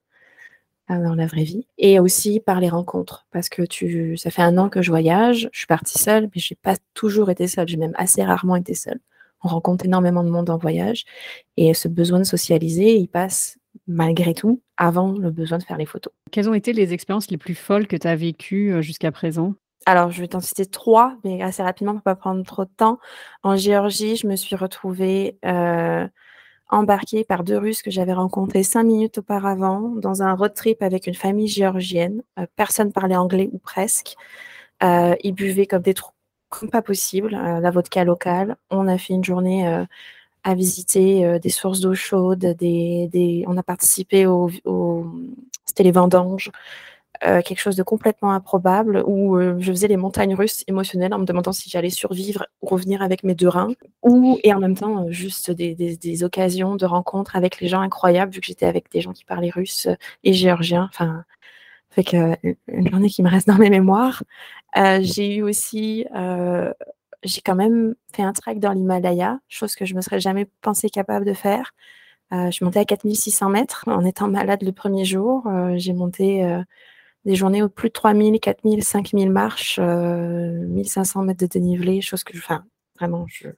[0.98, 4.58] dans la vraie vie, et aussi par les rencontres, parce que tu, ça fait un
[4.58, 7.76] an que je voyage, je suis partie seule, mais j'ai pas toujours été seule, j'ai
[7.76, 9.00] même assez rarement été seule.
[9.42, 11.04] On rencontre énormément de monde en voyage,
[11.56, 15.86] et ce besoin de socialiser, il passe malgré tout avant le besoin de faire les
[15.86, 16.12] photos.
[16.30, 19.54] Quelles ont été les expériences les plus folles que tu as vécues jusqu'à présent?
[19.86, 22.98] Alors, je vais t'en citer trois, mais assez rapidement pour pas prendre trop de temps.
[23.42, 26.06] En Géorgie, je me suis retrouvée euh,
[26.70, 31.06] embarquée par deux Russes que j'avais rencontrés cinq minutes auparavant dans un road trip avec
[31.06, 32.22] une famille géorgienne.
[32.38, 34.16] Euh, personne parlait anglais ou presque.
[34.82, 36.12] Euh, ils buvaient comme des trous
[36.48, 38.56] comme pas possible, euh, la vodka locale.
[38.70, 39.84] On a fait une journée euh,
[40.42, 45.06] à visiter des sources d'eau chaude, des, on a participé au, au
[45.64, 46.50] c'était les vendanges,
[47.22, 51.18] euh, quelque chose de complètement improbable où euh, je faisais les montagnes russes émotionnelles en
[51.18, 54.74] me demandant si j'allais survivre ou revenir avec mes deux reins, ou et en même
[54.74, 58.90] temps euh, juste des, occasions de rencontres avec les gens incroyables vu que j'étais avec
[58.90, 59.86] des gens qui parlaient russe
[60.24, 60.88] et géorgien.
[60.88, 61.24] Enfin,
[61.90, 62.14] fait
[62.68, 64.22] une journée qui me reste dans mes mémoires.
[64.74, 66.06] j'ai eu aussi
[67.22, 70.88] j'ai quand même fait un trek dans l'Himalaya, chose que je me serais jamais pensé
[70.88, 71.74] capable de faire.
[72.32, 75.46] je montée à 4600 mètres en étant malade le premier jour.
[75.76, 76.62] j'ai monté
[77.24, 82.36] des journées où plus de 3000, 4000, 5000 marches, 1500 mètres de dénivelé, chose que,
[82.36, 82.64] enfin,
[82.98, 83.48] vraiment, je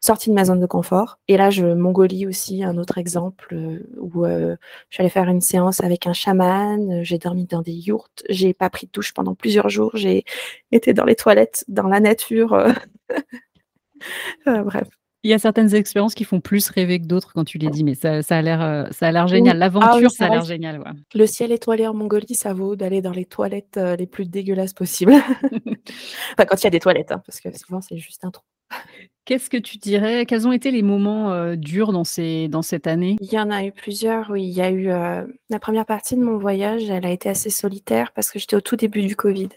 [0.00, 1.18] sortie de ma zone de confort.
[1.28, 3.54] Et là, je Mongolie aussi, un autre exemple
[3.98, 4.56] où je
[4.90, 8.70] suis allée faire une séance avec un chaman, j'ai dormi dans des yourtes, j'ai pas
[8.70, 10.24] pris de douche pendant plusieurs jours, j'ai
[10.72, 12.66] été dans les toilettes, dans la nature.
[14.46, 14.99] bref.
[15.22, 17.84] Il y a certaines expériences qui font plus rêver que d'autres quand tu les dis,
[17.84, 19.56] mais ça, a l'air, euh, ça a l'air génial.
[19.56, 20.82] Ah L'aventure, ça, a l'air génial.
[21.14, 24.72] Le ciel étoilé en Mongolie, ça vaut d'aller dans les toilettes euh, les plus dégueulasses
[24.72, 25.12] possibles.
[25.12, 28.44] enfin, quand il y a des toilettes, hein, parce que souvent c'est juste un trou.
[29.26, 32.86] Qu'est-ce que tu dirais Quels ont été les moments euh, durs dans, ces, dans cette
[32.86, 33.16] année?
[33.20, 34.44] Il y en a eu plusieurs, oui.
[34.44, 38.12] Il y a eu la première partie de mon voyage, elle a été assez solitaire
[38.12, 39.50] parce que j'étais au tout début du Covid.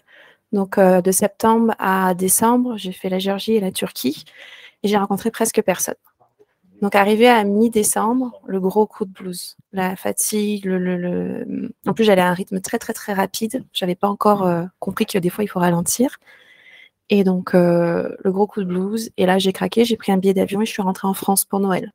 [0.51, 4.25] Donc de septembre à décembre, j'ai fait la Géorgie et la Turquie
[4.83, 5.95] et j'ai rencontré presque personne.
[6.81, 10.67] Donc, arrivé à mi-décembre, le gros coup de blues, la fatigue,
[11.87, 13.63] en plus j'allais à un rythme très très très rapide.
[13.71, 16.17] J'avais pas encore euh, compris que des fois il faut ralentir.
[17.09, 19.11] Et donc euh, le gros coup de blues.
[19.17, 21.45] Et là j'ai craqué, j'ai pris un billet d'avion et je suis rentrée en France
[21.45, 21.93] pour Noël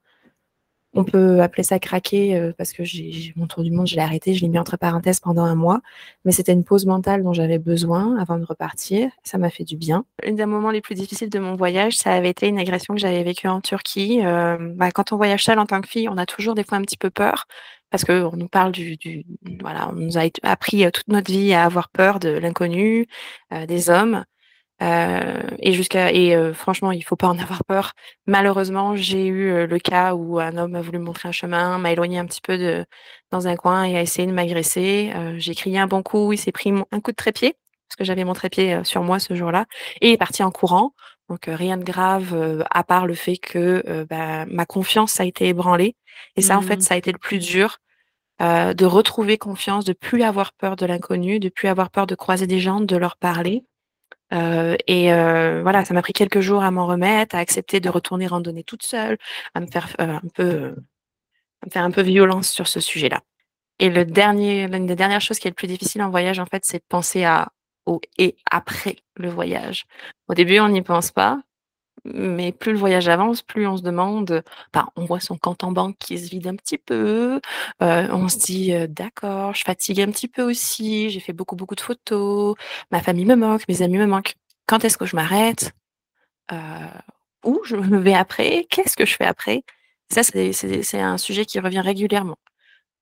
[0.94, 4.03] on peut appeler ça craquer euh, parce que j'ai mon tour du monde, je l'ai
[4.03, 5.81] arrêté, je l'ai mis entre parenthèses pendant un mois,
[6.24, 9.11] mais c'était une pause mentale dont j'avais besoin avant de repartir.
[9.22, 10.05] Ça m'a fait du bien.
[10.24, 13.01] Une des moments les plus difficiles de mon voyage, ça avait été une agression que
[13.01, 14.20] j'avais vécue en Turquie.
[14.24, 16.79] Euh, bah, quand on voyage seul en tant que fille, on a toujours des fois
[16.79, 17.46] un petit peu peur
[17.90, 18.98] parce qu'on nous parle du,
[19.62, 23.07] voilà, on nous a appris euh, toute notre vie à avoir peur de l'inconnu,
[23.66, 24.24] des hommes.
[24.80, 27.92] Euh, et jusqu'à et euh, franchement, il faut pas en avoir peur.
[28.26, 31.78] Malheureusement, j'ai eu euh, le cas où un homme a voulu me montrer un chemin,
[31.78, 32.84] m'a éloigné un petit peu de
[33.30, 35.12] dans un coin et a essayé de m'agresser.
[35.36, 37.54] j'ai crié un bon coup, il s'est pris un coup de trépied
[37.88, 39.66] parce que j'avais mon trépied sur moi ce jour-là
[40.00, 40.94] et est parti en courant.
[41.28, 45.94] Donc rien de grave à part le fait que bah, ma confiance a été ébranlée.
[46.36, 46.80] Et ça, en fait, mmh.
[46.80, 47.78] ça a été le plus dur.
[48.40, 52.46] de retrouver confiance, de plus avoir peur de l'inconnu, de plus avoir peur de croiser
[52.46, 53.62] des gens, de leur parler.
[54.32, 57.88] Euh, et euh, voilà, ça m'a pris quelques jours à m'en remettre, à accepter de
[57.88, 59.18] retourner randonner toute seule,
[59.54, 60.74] à me faire euh, un peu,
[61.62, 63.22] à me faire un peu violence sur ce sujet-là.
[63.78, 66.46] Et le dernier, l'une des dernières choses qui est le plus difficile en voyage, en
[66.46, 67.48] fait, c'est de penser à
[67.86, 69.86] au et après le voyage.
[70.28, 71.40] Au début, on n'y pense pas,
[72.04, 75.72] mais plus le voyage avance, plus on se demande, bah, on voit son compte en
[75.72, 77.40] banque qui se vide un petit peu,
[77.82, 81.74] euh, on se dit, «D'accord, je fatigue un petit peu aussi, j'ai fait beaucoup, beaucoup
[81.74, 82.56] de photos,
[82.90, 84.34] ma famille me manque, mes amis me manquent.
[84.66, 85.72] Quand est-ce que je m'arrête?
[87.44, 88.66] où je me vais après?
[88.70, 89.62] Qu'est-ce que je fais après?»
[90.11, 92.38] ça, c'est un sujet qui revient régulièrement.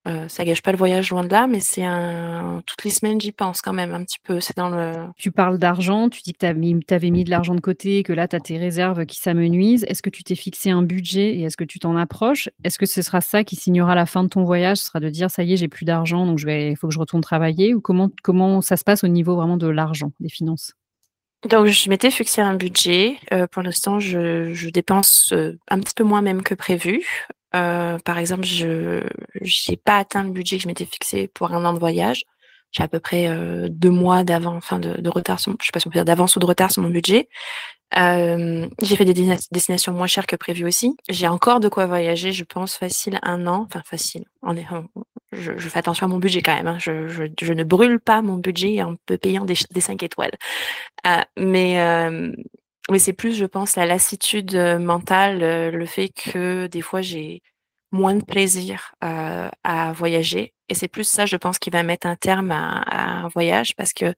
[0.06, 3.20] Euh, ça gâche pas le voyage loin de là, mais c'est un toutes les semaines,
[3.20, 4.40] j'y pense quand même un petit peu.
[4.40, 7.60] C'est dans le Tu parles d'argent, tu dis que tu avais mis de l'argent de
[7.60, 9.84] côté, que là, tu as tes réserves qui s'amenuisent.
[9.88, 12.48] Est-ce que tu t'es fixé un budget et est-ce que tu t'en approches?
[12.62, 14.78] Est-ce que ce sera ça qui signera la fin de ton voyage?
[14.78, 17.00] Ce sera de dire: «Ça y est, j'ai plus d'argent, donc il faut que je
[17.00, 20.72] retourne travailler» ou comment comment ça se passe au niveau vraiment de l'argent, des finances?
[21.48, 26.04] Donc je m'étais fixé un budget, euh, pour l'instant je dépense, euh, un petit peu
[26.04, 27.04] moins même que prévu.
[27.56, 29.02] Euh, par exemple, je
[29.70, 32.24] n'ai pas atteint le budget que je m'étais fixé pour un an de voyage.
[32.72, 35.40] J'ai à peu près euh, deux mois d'avance, ou de retard
[36.70, 37.28] sur mon budget.
[37.96, 40.96] Euh, j'ai fait des destinations moins chères que prévu aussi.
[41.08, 44.24] J'ai encore de quoi voyager, je pense facile un an, enfin facile.
[45.32, 46.66] Je, fais attention à mon budget quand même.
[46.66, 46.78] Hein.
[46.78, 50.32] Je, ne brûle pas mon budget en payant des, des 5 étoiles.
[51.38, 51.78] mais
[52.90, 57.42] mais c'est plus, je pense, la lassitude mentale, le fait que des fois j'ai
[57.92, 60.54] moins de plaisir à voyager.
[60.68, 63.92] Et c'est plus ça, je pense, qui va mettre un terme à, un voyage parce
[63.92, 64.14] que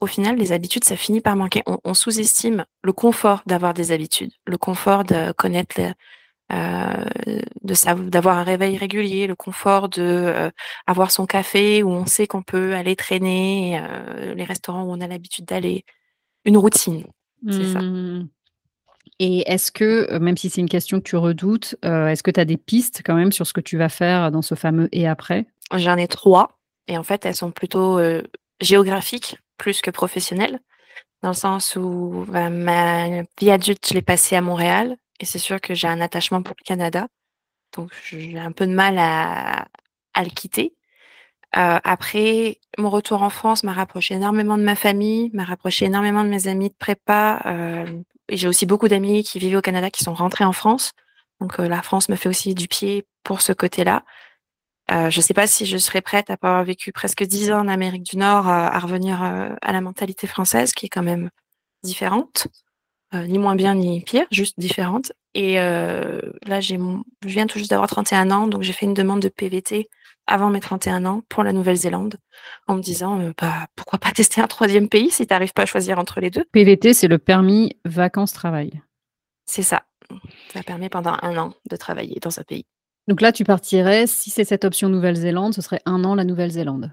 [0.00, 1.62] au final, les habitudes, ça finit par manquer.
[1.66, 5.80] On, sous-estime le confort d'avoir des habitudes, le confort de connaître,
[6.50, 10.52] d'avoir un réveil régulier, le confort de
[10.86, 13.80] avoir son café où on sait qu'on peut aller traîner,
[14.36, 15.84] les restaurants où on a l'habitude d'aller,
[16.44, 17.04] une routine.
[17.50, 17.80] C'est ça.
[17.80, 18.28] Mmh.
[19.20, 22.30] Et est-ce que, euh, même si c'est une question que tu redoutes, euh, est-ce que
[22.30, 24.88] tu as des pistes quand même sur ce que tu vas faire dans ce fameux
[24.92, 25.46] «et après»?
[25.74, 28.22] J'en ai trois et en fait, elles sont plutôt, euh,
[28.60, 30.60] géographiques plus que professionnelles.
[31.22, 35.38] Dans le sens où, bah, ma vie adulte, je l'ai passée à Montréal et c'est
[35.38, 37.06] sûr que j'ai un attachement pour le Canada,
[37.74, 39.68] donc j'ai un peu de mal à
[40.14, 40.74] à le quitter.
[41.56, 46.24] Heu, après, mon retour en France m'a rapproché énormément de ma famille, m'a rapproché énormément
[46.24, 47.40] de mes amis de prépa,
[48.28, 50.92] et j'ai aussi beaucoup d'amis qui vivaient au Canada qui sont rentrés en France.
[51.40, 54.04] Donc heu, la France me fait aussi du pied pour ce côté-là.
[54.92, 57.68] Heu, je sais pas si je serais prête après avoir vécu presque 10 ans en
[57.68, 61.30] Amérique du Nord, à à revenir, heu, à la mentalité française qui est quand même
[61.84, 62.48] différente,
[63.14, 66.76] ni moins bien ni pire, juste différente et là je
[67.24, 69.88] viens tout juste d'avoir 31 ans, donc j'ai fait une demande de PVT
[70.26, 72.16] avant mes 31 ans pour la Nouvelle-Zélande
[72.66, 75.62] en me disant, heu, bah, pourquoi pas tester un 3e pays si tu arrives pas
[75.62, 76.44] à choisir entre les 2?
[76.52, 78.80] PVT, c'est le permis vacances-travail.
[79.46, 79.82] C'est ça.
[80.52, 82.64] Ça permet pendant 1 an de travailler dans un pays.
[83.08, 86.90] Donc là, tu partirais si c'est cette option Nouvelle-Zélande, ce serait 1 an la Nouvelle-Zélande?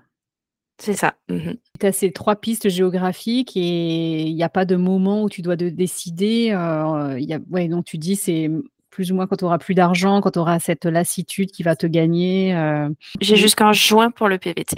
[0.78, 1.14] C'est ça.
[1.30, 1.54] Mmh mh.
[1.80, 5.42] Tu as ces 3 pistes géographiques et il y a pas de moment où tu
[5.42, 8.50] dois de décider, il y a ouais, donc tu dis c'est,
[8.92, 11.76] plus ou moins quand tu auras plus d'argent, quand tu auras cette lassitude qui va
[11.76, 14.76] te gagner, heu J'ai jusqu'en juin pour le PVT.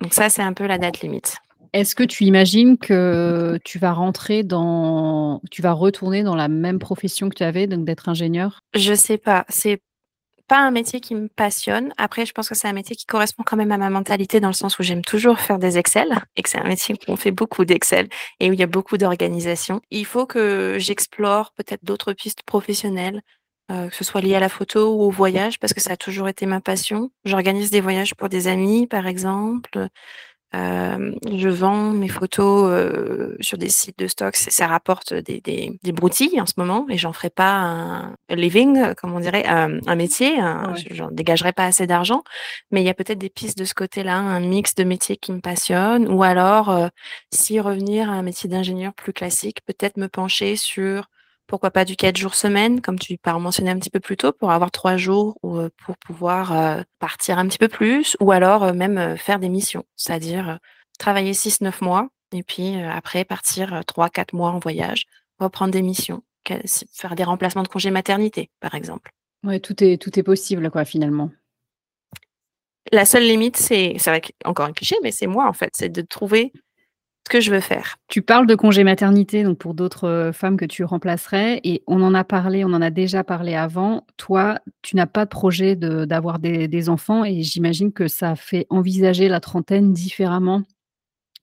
[0.00, 1.36] Donc ça, c'est un peu la date limite.
[1.72, 6.78] Est-ce que tu imagines que tu vas rentrer dans tu vas retourner dans la même
[6.78, 8.60] profession que tu avais, donc d'être ingénieure?
[8.74, 9.80] Je sais pas, c'est
[10.46, 11.92] pas un métier qui me passionne.
[11.96, 14.48] Après, je pense que c'est un métier qui correspond quand même à ma mentalité dans
[14.48, 17.16] le sens où j'aime toujours faire des Excel et que c'est un métier où on
[17.16, 18.08] fait beaucoup d'Excel
[18.40, 19.80] et où il y a beaucoup d'organisation.
[19.90, 23.22] Il faut que j'explore peut-être d'autres pistes professionnelles,
[23.72, 25.96] heu, que ce soit lié à la photo ou au voyage parce que ça a
[25.96, 27.10] toujours été ma passion.
[27.24, 29.88] J'organise des voyages pour des amis, par exemple,
[30.54, 35.78] hem, je vends mes photos, heu, sur des sites de stock, ça rapporte des des
[35.82, 39.80] des broutilles en ce moment et j'en ferai pas un living, comme on dirait, hem,
[39.86, 40.84] un métier, un Ouais.
[40.92, 42.22] j'en dégagerai pas assez d'argent,
[42.72, 45.32] mais il y a peut-être des pistes de ce côté-là, un mix de métiers qui
[45.32, 46.88] me passionne ou alors, heu,
[47.32, 51.06] si revenir à un métier d'ingénieur plus classique, peut-être me pencher sur,
[51.46, 54.32] pourquoi pas du 4 jours semaine comme tu par mentionné un petit peu plus tôt
[54.32, 58.32] pour avoir 3 jours ou, heu, pour pouvoir, heu, partir un petit peu plus ou
[58.32, 59.84] alors, heu, même, faire des missions.
[59.96, 60.58] C'est-à-dire,
[60.98, 65.04] travailler 6-9 mois et puis, après partir, heu, 3-4 mois en voyage,
[65.38, 66.22] reprendre des missions,
[66.92, 69.12] faire des remplacements de congés maternité, par exemple.
[69.44, 71.30] Ouais, tout est tout est possible, quoi, finalement.
[72.92, 76.02] La seule limite, c'est c'est encore un cliché, mais c'est moi, en fait, c'est de
[76.02, 76.52] trouver
[77.26, 77.96] ce que je veux faire.
[78.08, 82.02] Tu parles de congé maternité, donc pour d'autres, heu, femmes que tu remplacerais et on
[82.02, 84.06] en a parlé, on en a déjà parlé avant.
[84.18, 88.36] Toi, tu n'as pas de projet de d'avoir des des enfants et j'imagine que ça
[88.36, 90.62] fait envisager la trentaine différemment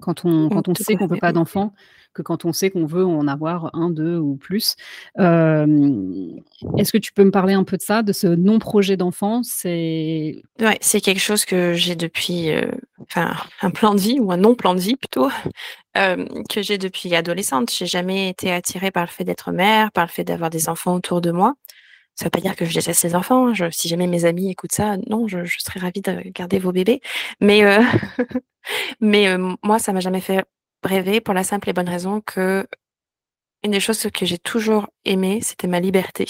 [0.02, 1.74] quand on quand on sait qu'on veut fait, pas d'enfants,
[2.14, 4.76] que quand on sait qu'on veut en avoir 1-2 ou plus.
[5.18, 6.38] Hem,
[6.78, 9.42] est-ce que tu peux me parler un peu de ça, de ce non projet d'enfant?
[9.44, 12.72] C'est Ouais, quelque chose que j'ai depuis, heu,
[13.18, 15.30] un plan de vie ou un non plan de vie plutôt,
[15.96, 17.72] hem, que j'ai depuis adolescente.
[17.72, 20.96] J'ai jamais été attirée par le fait d'être mère, par le fait d'avoir des enfants
[20.96, 21.56] autour de moi.
[22.16, 24.74] Ça veut pas dire que je déteste les enfants, hein, si jamais mes amis écoutent
[24.74, 27.02] ça, non, je serais ravie de garder vos bébés.
[27.40, 27.64] Mais,
[29.02, 30.46] mais, heu, moi, ça m'a jamais fait
[30.84, 32.66] rêver pour la simple et bonne raison qu'une
[33.64, 36.28] des choses que j'ai toujours aimé, c'était ma liberté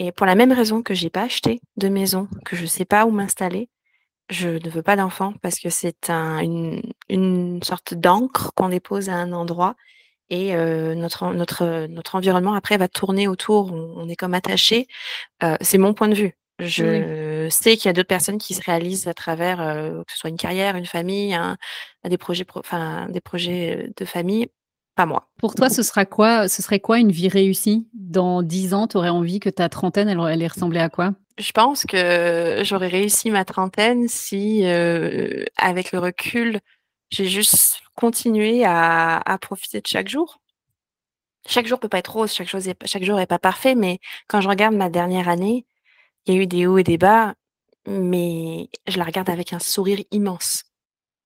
[0.00, 3.04] et pour la même raison que j'ai pas acheté de maison, que je sais pas
[3.04, 3.68] où m'installer,
[4.30, 9.08] je ne veux pas d'enfant parce que c'est un une une sorte d'encre qu'on dépose
[9.10, 9.76] à un endroit
[10.30, 14.88] et heu, notre notre, notre environnement après va tourner autour, on on est comme attaché.
[15.44, 16.34] Heu, c'est mon point de vue.
[16.60, 16.66] Oui.
[16.66, 20.18] Je sais qu'il y a d'autres personnes qui se réalisent à travers, heu, que ce
[20.18, 21.58] soit une carrière, une famille, un
[22.08, 24.48] des projets pro enfin, des projets, de famille,
[24.94, 25.28] pas moi.
[25.38, 27.88] Pour toi, ce sera quoi ce serait quoi une vie réussie?
[27.94, 31.12] Dans 10 ans, tu aurais envie que ta trentaine, elle elle ait ressemblé à quoi?
[31.38, 36.60] Je pense que j'aurais réussi ma trentaine si, heu, avec le recul,
[37.10, 40.40] j'ai juste continué à à profiter de chaque jour.
[41.48, 43.98] Chaque jour peut pas être rose, chaque chose est chaque jour est pas parfait, mais
[44.28, 45.66] quand je regarde ma dernière année,
[46.26, 47.34] il y a eu des hauts et des bas,
[47.86, 50.64] mais je la regarde avec un sourire immense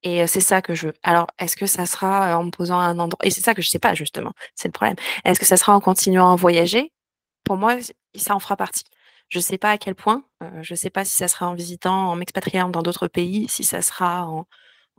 [0.04, 0.94] et c'est ça que je veux.
[1.02, 3.62] Alors, est-ce que ça sera, en me posant à un endroit et c'est ça que
[3.62, 4.96] je sais pas justement, c'est le problème.
[5.24, 6.92] Est-ce que ça sera en continuant à voyager?
[7.44, 7.76] Pour moi,
[8.14, 8.84] ça en fera partie.
[9.30, 10.24] Je sais pas à quel point,
[10.62, 13.82] je sais pas si ça sera en visitant, en m'expatriant dans d'autres pays, si ça
[13.82, 14.46] sera en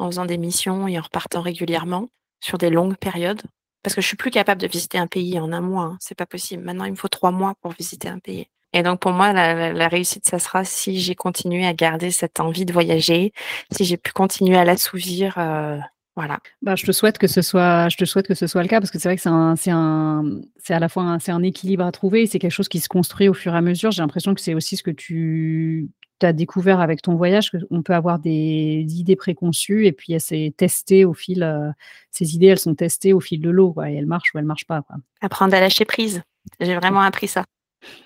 [0.08, 2.10] faisant des missions et en repartant régulièrement
[2.42, 3.42] sur des longues périodes.
[3.84, 6.16] Parce que je suis plus capable de visiter un pays en 1 mois, hein, c'est
[6.16, 6.64] pas possible.
[6.64, 9.54] Maintenant, il me faut 3 mois pour visiter un pays et donc pour moi, la
[9.54, 13.34] la la réussite, ça sera si j'ai continué à garder cette envie de voyager,
[13.72, 15.80] si j'ai pu continuer à l'assouvir, heu,
[16.16, 16.40] voilà.
[16.62, 18.80] Bah, je te souhaite que ce soit je te souhaite que ce soit le cas
[18.80, 20.24] parce que c'est vrai que c'est un c'est un,
[20.58, 22.80] c'est à la fois un c'est un équilibre à trouver et c'est quelque chose qui
[22.80, 23.92] se construit au fur et à mesure.
[23.92, 25.90] J'ai l'impression que c'est aussi ce que tu
[26.22, 30.54] as découvert avec ton voyage, qu'on peut avoir des idées préconçues et puis, heu, c'est
[30.58, 31.72] testé au fil, heu,
[32.12, 34.46] ces idées, elles sont testées au fil de l'eau, quoi et elles marchent ou elles
[34.46, 34.96] marchent pas, quoi.
[35.22, 36.22] Apprendre à lâcher prise.
[36.60, 37.44] J'ai vraiment appris ça.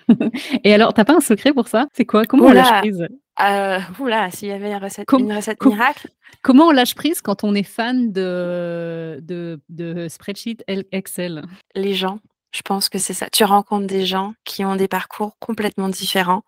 [0.63, 1.87] Et alors, t'as pas un secret pour ça?
[1.93, 2.25] C'est quoi?
[2.25, 3.07] Comment on lâche prise?
[3.41, 6.09] Euh, Oula, s'il y avait une recette, une recette miracle?
[6.41, 11.43] Comment on lâche prise quand on est fan de, de, de spreadsheet Excel?
[11.75, 12.19] Les gens,
[12.51, 13.29] je pense que c'est ça.
[13.29, 16.43] Tu rencontres des gens qui ont des parcours complètement différents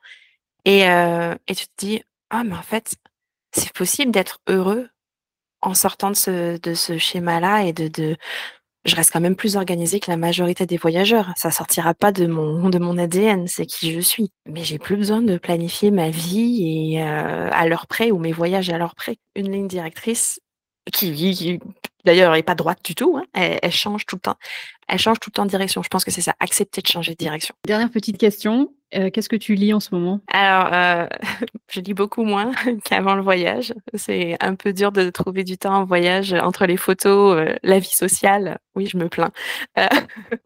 [0.65, 2.95] et, euh, et tu te dis, ah, mais en fait,
[3.53, 4.89] c'est possible d'être heureux
[5.61, 8.17] en sortant de ce, de ce schéma-là et de, de,
[8.85, 11.31] je reste quand même plus organisée que la majorité des voyageurs.
[11.35, 14.31] Ça sortira pas de mon de mon ADN, c'est qui je suis.
[14.47, 18.31] Mais j'ai plus besoin de planifier ma vie et euh, à l'heure près ou mes
[18.31, 19.17] voyages à l'heure près.
[19.35, 20.39] Une ligne directrice
[20.91, 21.59] qui,
[22.05, 24.37] d'ailleurs est pas droite du tout, hein, elle, change tout le temps.
[24.87, 25.81] Elle change tout le temps de direction.
[25.83, 27.55] Je pense que c'est ça, accepter de changer de direction.
[27.65, 30.19] Dernière petite question, euh, qu'est-ce que tu lis en ce moment?
[30.31, 31.07] Alors, euh,
[31.69, 32.51] je lis beaucoup moins
[32.83, 33.73] qu'avant le voyage.
[33.93, 37.79] C'est un peu dur de trouver du temps en voyage entre les photos, euh, la
[37.79, 38.59] vie sociale.
[38.75, 39.31] Oui, je me plains.
[39.77, 39.87] Euh,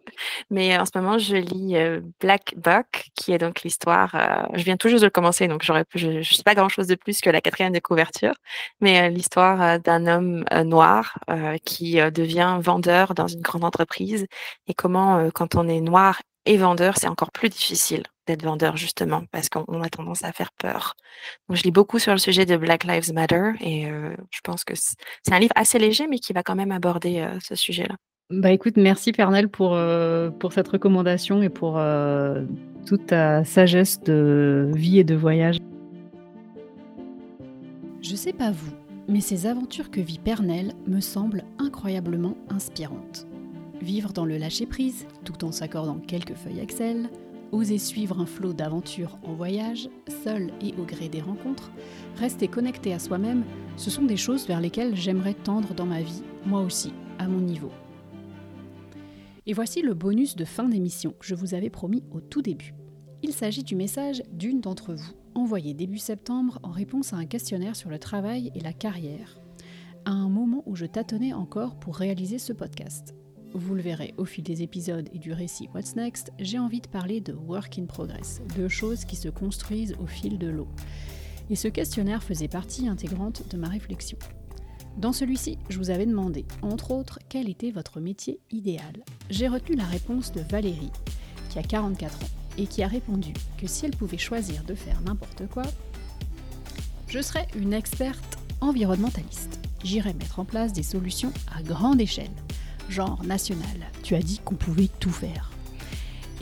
[0.50, 4.16] mais en ce moment, je lis euh, Black Buck, qui est donc l'histoire.
[4.16, 6.88] Euh, je viens tout juste de le commencer, donc j'aurais, je ne sais pas grand-chose
[6.88, 8.34] de plus que la quatrième de couverture,
[8.82, 11.20] mais l'histoire d'un homme noir
[11.66, 14.26] qui devient vendeur dans une grande entreprise
[14.68, 19.24] et comment, quand on est noir et vendeur, c'est encore plus difficile d'être vendeur justement
[19.32, 20.96] parce qu'on a tendance à faire peur.
[21.48, 24.64] Donc je lis beaucoup sur le sujet de Black Lives Matter et euh, je pense
[24.64, 27.96] que c'est un livre assez léger mais qui va quand même aborder euh, ce sujet-là.
[28.32, 31.80] Bah écoute, merci Pernel pour, euh, pour cette recommandation et pour
[32.88, 35.58] toute ta sagesse de vie et de voyage.
[38.02, 38.74] Je sais pas vous,
[39.08, 43.28] mais ces aventures que vit Pernel me semblent incroyablement inspirantes.
[43.82, 47.10] Vivre dans le lâcher-prise, tout en s'accordant quelques feuilles Excel,
[47.52, 49.90] oser suivre un flot d'aventures en voyage,
[50.24, 51.72] seul et au gré des rencontres,
[52.18, 53.44] rester connecté à soi-même,
[53.78, 57.40] ce sont des choses vers lesquelles j'aimerais tendre dans ma vie, moi aussi, à mon
[57.40, 57.72] niveau.
[59.46, 62.74] Et voici le bonus de fin d'émission que je vous avais promis au tout début.
[63.22, 67.76] Il s'agit du message d'une d'entre vous, envoyé début septembre en réponse à un questionnaire
[67.76, 69.40] sur le travail et la carrière,
[70.06, 73.14] à un moment où je tâtonnais encore pour réaliser ce podcast
[73.60, 76.88] vous le verrez au fil des épisodes et du récit What's Next, j'ai envie de
[76.88, 80.68] parler de work in progress, de choses qui se construisent au fil de l'eau.
[81.50, 84.18] Et ce questionnaire faisait partie intégrante de ma réflexion.
[84.98, 89.04] Dans celui-ci, je vous avais demandé, entre autres, quel était votre métier idéal.
[89.30, 90.92] J'ai retenu la réponse de Valérie,
[91.50, 95.02] qui a 44 ans, et qui a répondu que si elle pouvait choisir de faire
[95.02, 95.64] n'importe quoi,
[97.08, 99.60] je serais une experte environnementaliste.
[99.84, 102.32] J'irais mettre en place des solutions à grande échelle
[102.90, 103.92] genre national.
[104.04, 105.52] Tu as dit qu'on pouvait tout faire.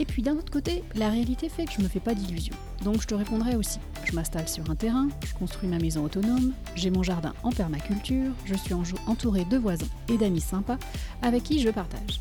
[0.00, 2.56] Et puis d'un autre côté, la réalité fait que je me fais pas d'illusions.
[2.82, 3.78] Donc je te répondrai aussi.
[4.04, 8.32] Je m'installe sur un terrain, je construis ma maison autonome, j'ai mon jardin en permaculture,
[8.44, 8.74] je suis
[9.06, 10.78] entourée de voisins et d'amis sympas
[11.22, 12.20] avec qui je partage.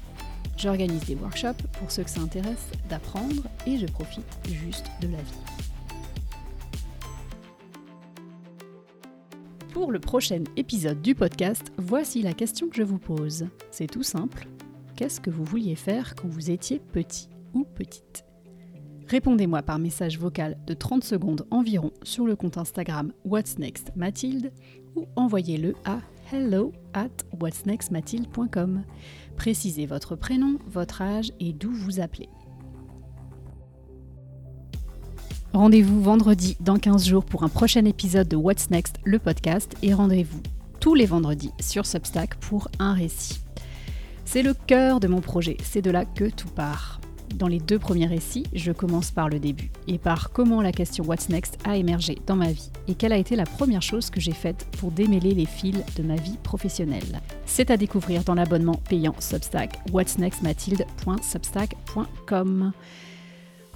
[0.56, 5.18] J'organise des workshops pour ceux que ça intéresse d'apprendre et je profite juste de la
[5.18, 5.73] vie.
[9.74, 13.48] Pour le prochain épisode du podcast, voici la question que je vous pose.
[13.72, 14.48] C'est tout simple.
[14.96, 18.24] Qu'est-ce que vous vouliez faire quand vous étiez petit ou petite?
[19.08, 24.52] Répondez-moi par message vocal de 30 secondes environ sur le compte Instagram What's Next Mathilde
[24.96, 27.10] ou envoyez-le à hello at
[27.40, 28.84] whatsnextmathilde.com.
[29.38, 32.30] Précisez votre prénom, votre âge et d'où vous appelez.
[35.54, 39.94] Rendez-vous vendredi dans 15 jours pour un prochain épisode de What's Next, le podcast, et
[39.94, 40.42] rendez-vous
[40.80, 43.40] tous les vendredis sur Substack pour un récit.
[44.26, 47.00] C'est le cœur de mon projet, c'est de là que tout part.
[47.36, 51.04] Dans les deux premiers récits, je commence par le début et par comment la question
[51.04, 54.20] What's Next a émergé dans ma vie et quelle a été la première chose que
[54.20, 57.22] j'ai faite pour démêler les fils de ma vie professionnelle.
[57.46, 62.74] C'est à découvrir dans l'abonnement payant Substack whatsnextmathilde.substack.com.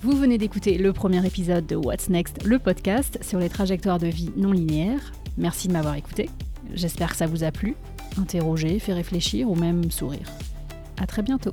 [0.04, 4.06] Vous venez d'écouter le premier épisode de What's Next, le podcast sur les trajectoires de
[4.06, 5.12] vie non linéaires.
[5.40, 6.30] Merci de m'avoir écouté.
[6.72, 7.76] J'espère que ça vous a plu,
[8.20, 10.30] interrogé, fait réfléchir ou même sourire.
[11.02, 11.52] À très bientôt.